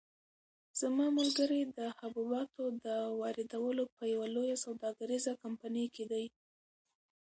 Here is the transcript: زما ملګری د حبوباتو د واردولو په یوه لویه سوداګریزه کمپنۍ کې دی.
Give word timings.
زما 0.79 1.05
ملګری 1.19 1.61
د 1.77 1.79
حبوباتو 1.97 2.63
د 2.85 2.87
واردولو 3.19 3.83
په 3.95 4.03
یوه 4.13 4.27
لویه 4.35 4.57
سوداګریزه 4.65 5.31
کمپنۍ 5.43 5.85
کې 5.95 6.05
دی. 6.11 6.25